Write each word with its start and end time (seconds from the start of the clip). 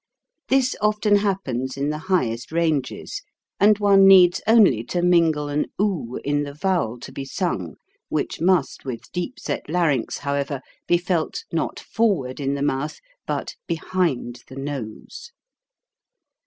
This 0.47 0.75
often 0.81 1.17
happens 1.17 1.77
in 1.77 1.91
the 1.91 1.99
highest 2.09 2.51
ranges, 2.51 3.21
and 3.59 3.77
one 3.77 4.07
needs 4.07 4.41
only 4.47 4.83
to 4.85 5.03
mingle 5.03 5.47
an 5.47 5.67
oo 5.79 6.19
in 6.25 6.41
the 6.41 6.55
vowel 6.55 6.99
to 7.01 7.11
be 7.11 7.23
sung, 7.23 7.75
which 8.09 8.41
must 8.41 8.83
with 8.83 9.11
deep 9.11 9.39
set 9.39 9.69
larynx, 9.69 10.17
however, 10.17 10.59
be 10.87 10.97
felt 10.97 11.43
not 11.51 11.79
forward 11.79 12.39
in 12.39 12.55
the 12.55 12.63
mouth 12.63 12.99
but 13.27 13.53
behind 13.67 14.41
the 14.47 14.55
nose. 14.55 15.29